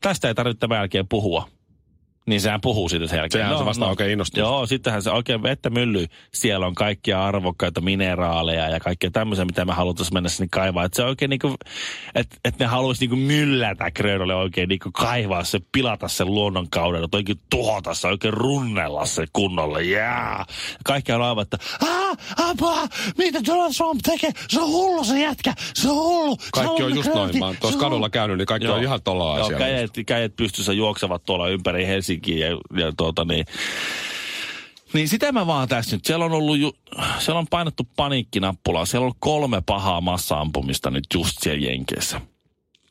tästä 0.00 0.28
ei 0.28 0.34
tarvitse 0.34 0.60
tämän 0.60 0.78
jälkeen 0.78 1.08
puhua. 1.08 1.48
Niin 2.26 2.40
sehän 2.40 2.60
puhuu 2.60 2.88
siitä 2.88 3.06
sen 3.06 3.16
jälkeen. 3.16 3.44
Sehän 3.44 3.58
se 3.58 3.64
vasta 3.64 3.86
oikein 3.86 4.10
innostuu. 4.10 4.40
Joo, 4.40 4.66
sittenhän 4.66 5.02
se 5.02 5.10
oikein 5.10 5.42
vettä 5.42 5.70
mylly. 5.70 6.06
Siellä 6.34 6.66
on 6.66 6.74
kaikkia 6.74 7.24
arvokkaita 7.24 7.80
mineraaleja 7.80 8.68
ja 8.68 8.80
kaikkea 8.80 9.10
tämmöisiä, 9.10 9.44
mitä 9.44 9.64
me 9.64 9.72
haluttaisiin 9.72 10.14
mennä 10.14 10.28
sinne 10.28 10.48
kaivaa. 10.50 10.84
Että 10.84 10.96
se 10.96 11.04
oikein 11.04 11.28
niinku, 11.28 11.54
että 12.14 12.36
et 12.44 12.58
ne 12.58 12.66
haluaisi 12.66 13.00
niinku 13.02 13.16
myllätä 13.16 13.90
Grönlalle 13.90 14.34
oikein 14.34 14.68
niinku 14.68 14.90
kaivaa 14.92 15.44
se, 15.44 15.60
pilata 15.72 16.08
sen 16.08 16.26
luonnon 16.26 16.70
kauden, 16.70 17.04
että 17.04 17.16
oikein 17.16 17.40
tuhota 17.50 17.94
se, 17.94 18.08
oikein 18.08 18.34
runnella 18.34 19.06
se 19.06 19.26
kunnolla. 19.32 19.80
Jää. 19.80 20.44
Kaikki 20.84 21.12
on 21.12 21.22
aivan, 21.22 21.42
että 21.42 21.58
"Aa, 21.82 22.01
apua, 22.36 22.88
mitä 23.18 23.40
Donald 23.46 23.72
Trump 23.76 24.00
tekee? 24.02 24.30
Se 24.48 24.60
on 24.60 24.68
hullu 24.68 25.04
se 25.04 25.20
jätkä, 25.20 25.54
se 25.74 25.90
on 25.90 25.96
hullu. 25.96 26.36
Se 26.40 26.48
Kaikki 26.52 26.72
on 26.72 26.78
hullu 26.82 26.94
just 26.94 27.14
noin. 27.14 27.38
Mä 27.38 27.44
oon 27.44 27.54
se 27.54 27.60
tuossa 27.60 27.76
on 27.76 27.80
kadulla 27.80 27.96
hullu." 27.98 28.10
käynyt, 28.10 28.38
niin 28.38 28.46
kaikki 28.46 28.68
on 28.68 28.82
ihan 28.82 29.02
tolla 29.02 29.24
Joo, 29.24 29.46
asialla. 29.46 29.66
kädet, 29.66 29.90
kädet 30.06 30.36
pystyssä 30.36 30.72
juoksevat 30.72 31.24
tuolla 31.24 31.48
ympäri 31.48 31.86
Helsinkiä 31.86 32.48
ja, 32.48 32.58
ja 32.84 32.92
tuota 32.96 33.24
niin. 33.24 33.46
Niin 34.92 35.08
sitä 35.08 35.32
mä 35.32 35.46
vaan 35.46 35.68
tässä 35.68 35.96
nyt. 35.96 36.04
Siellä 36.04 36.24
on 36.24 36.32
ollut, 36.32 36.58
ju, 36.58 36.72
siellä 37.18 37.38
on 37.38 37.46
painettu 37.50 37.88
paniikkinappulaa. 37.96 38.86
Siellä 38.86 39.02
on 39.02 39.06
ollut 39.06 39.16
kolme 39.20 39.62
pahaa 39.66 40.00
massa-ampumista 40.00 40.90
nyt 40.90 41.04
just 41.14 41.32
siellä 41.40 41.66
Jenkeissä. 41.66 42.20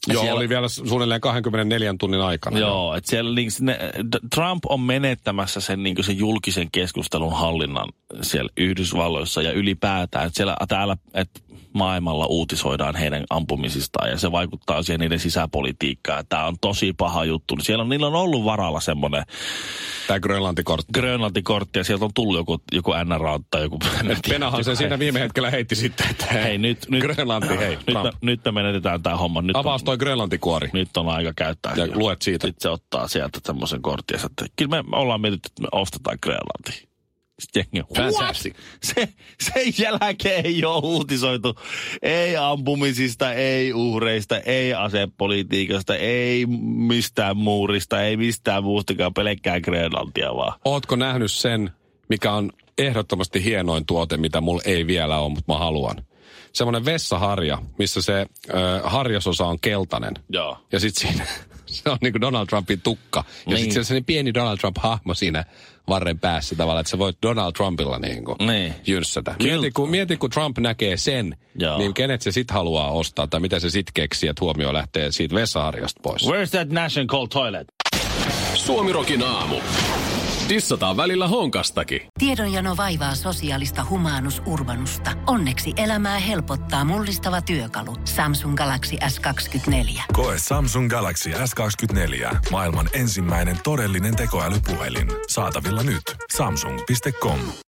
Ja 0.08 0.13
Joo, 0.13 0.24
siellä- 0.24 0.38
oli 0.38 0.50
vielä 0.50 0.67
suunnilleen 0.67 1.22
24 1.22 1.96
tunnin 2.00 2.22
aikana. 2.22 2.60
Joo, 2.60 2.96
että 2.96 3.10
siellä 3.10 3.36
niin, 3.36 3.51
ne, 3.60 3.79
Trump 4.36 4.63
on 4.70 4.79
menettämässä 4.81 5.62
sen, 5.62 5.84
niin 5.84 6.03
sen 6.03 6.17
julkisen 6.17 6.72
keskustelun 6.72 7.34
hallinnan 7.34 7.89
siellä 8.22 8.51
Yhdysvalloissa 8.58 9.41
ja 9.41 9.51
ylipäätään. 9.51 10.27
Että 10.27 10.38
siellä 10.38 10.55
täällä, 10.67 10.98
että 11.13 11.39
maailmalla 11.74 12.25
uutisoidaan 12.25 12.96
heidän 12.96 13.24
ampumisistaan 13.30 14.10
ja 14.10 14.18
se 14.18 14.32
vaikuttaa 14.32 14.84
siihen 14.84 15.00
niiden 15.00 15.20
sisäpolitiikkaan. 15.20 16.25
Tämä 16.30 16.46
on 16.46 16.56
tosi 16.62 16.94
paha 16.94 17.25
juttu. 17.25 17.58
Siellä 17.62 17.82
on, 17.82 17.90
niillä 17.90 18.08
on 18.08 18.16
ollut 18.16 18.46
varalla 18.46 18.80
semmoinen 18.80 19.24
Tämä 20.08 20.20
Grönlantikortti. 20.20 20.94
Grönlantikortti 20.94 21.80
ja 21.80 21.84
sieltä 21.84 22.06
on 22.06 22.12
tullut 22.13 22.38
joku, 22.38 22.62
joku 22.72 22.92
NRA 23.06 23.40
tai 23.51 23.62
joku... 23.62 23.80
Penahan 24.30 24.63
se 24.63 24.75
siinä 24.75 25.00
viime 25.00 25.20
hetkellä 25.20 25.50
heitti 25.50 25.75
sitten, 25.75 26.08
että 26.10 26.25
Hei, 26.25 26.58
nyt, 26.58 26.86
nyt, 26.90 27.01
Grönlanti, 27.01 27.58
hei, 27.58 27.78
nyt, 27.88 28.04
me, 28.04 28.12
nyt 28.22 28.46
me 28.46 28.51
menetetään 28.51 29.04
tämä 29.04 29.18
homma. 29.18 29.42
Nyt 29.42 29.56
Avaus 29.56 29.84
toi 29.84 29.98
Grönlantikuori. 29.98 30.70
nyt 30.74 30.98
on 30.98 31.10
aika 31.10 31.34
käyttää. 31.36 31.74
Ja 31.75 31.88
luet 31.94 32.22
siitä. 32.22 32.48
Sitten 32.48 32.62
se 32.62 32.70
ottaa 32.70 33.08
sieltä 33.08 33.40
semmoisen 33.46 33.82
kortin 33.82 34.20
ja 34.20 34.25
että 34.25 34.46
kyllä 34.56 34.84
me 34.84 34.98
ollaan 34.98 35.22
mietitty, 35.22 35.48
että 35.48 35.62
me 35.62 35.68
ostetaan 35.72 36.18
Grönlanti. 36.24 36.90
Sitten 37.41 37.65
jengi 37.74 37.88
on, 37.89 38.12
Fantastic. 38.13 38.55
Se, 38.83 39.10
sen 39.39 39.74
jälkeen 39.77 40.45
ei 40.45 40.65
ole 40.65 40.81
uutisoitu. 40.83 41.55
Ei 42.01 42.38
ampumisista, 42.38 43.33
ei 43.33 43.74
uhreista, 43.74 44.39
ei 44.39 44.74
asepolitiikasta, 44.74 45.95
ei 45.95 46.45
mistään 46.75 47.38
muurista, 47.38 48.01
ei 48.01 48.17
mistään 48.17 48.63
muustakaan, 48.63 49.13
pelkkää 49.13 49.62
Grönlantia 49.62 50.36
vaan. 50.36 50.60
Ootko 50.65 50.95
nähnyt 50.95 51.31
sen, 51.31 51.71
mikä 52.10 52.31
on 52.31 52.51
ehdottomasti 52.77 53.43
hienoin 53.43 53.86
tuote, 53.86 54.17
mitä 54.17 54.41
mulla 54.41 54.62
ei 54.65 54.88
vielä 54.88 55.19
ole, 55.19 55.33
mutta 55.33 55.53
mä 55.53 55.57
haluan? 55.60 55.95
Semmoinen 56.53 56.86
vessaharja, 56.86 57.57
missä 57.77 58.01
se 58.01 58.25
ö, 58.50 58.81
harjasosa 58.83 59.45
on 59.45 59.60
keltainen. 59.60 60.13
Joo. 60.29 60.57
Ja 60.71 60.79
sitten 60.79 61.07
siinä 61.07 61.25
se 61.72 61.90
on 61.90 61.98
niin 62.01 62.13
kuin 62.13 62.22
Donald 62.22 62.48
Trumpin 62.48 62.82
tukka. 62.82 63.24
Ja 63.48 63.54
Niin. 63.56 63.63
sitten 63.63 63.86
se 63.86 63.96
on 63.96 64.06
pieni 64.06 64.34
Donald 64.34 64.58
Trump-hahmo 64.58 65.13
siinä 65.13 65.46
varren 65.90 66.20
päässä 66.20 66.56
tavallaan, 66.56 66.82
että 66.82 66.92
sä 66.92 66.98
voit 67.00 67.18
Donald 67.24 67.54
Trumpilla 67.54 68.00
niin 68.00 68.25
kuin 68.25 68.38
Niin. 68.48 68.74
jyrssätä. 68.88 69.36
Mieti 69.44 69.72
kun, 69.72 69.90
mieti, 69.90 70.18
kun 70.18 70.30
Trump 70.30 70.58
näkee 70.58 70.98
sen, 70.98 71.38
Joo. 71.56 71.78
niin 71.78 71.94
kenet 71.94 72.22
se 72.22 72.32
sit 72.32 72.51
haluaa 72.51 72.92
ostaa, 72.92 73.28
tai 73.28 73.40
mitä 73.40 73.60
se 73.60 73.70
sit 73.70 73.92
keksii, 73.94 74.30
että 74.30 74.46
huomio 74.46 74.74
lähtee 74.74 75.12
siitä 75.12 75.36
vessaharjasta 75.36 76.00
pois. 76.04 76.22
Where's 76.24 76.50
that 76.50 76.70
National 76.70 77.25
Toilet? 77.28 77.68
Suomirokin 78.56 79.24
aamu. 79.24 79.56
Dissataan 80.55 80.98
välillä 80.98 81.27
honkastakin. 81.27 82.01
Tiedonjano 82.20 82.77
vaivaa 82.77 83.15
sosiaalista 83.15 83.86
humanus 83.89 84.41
urbanusta. 84.46 85.12
Onneksi 85.27 85.74
elämää 85.77 86.20
helpottaa 86.20 86.86
mullistava 86.86 87.41
työkalu. 87.41 87.96
Samsung 88.05 88.55
Galaxy 88.55 88.96
S24. 88.96 90.01
Koe 90.13 90.36
Samsung 90.38 90.89
Galaxy 90.89 91.29
S24. 91.29 92.36
Maailman 92.51 92.89
ensimmäinen 92.93 93.58
todellinen 93.63 94.15
tekoälypuhelin. 94.15 95.08
Saatavilla 95.27 95.84
nyt. 95.84 96.03
Samsung.com. 96.36 97.39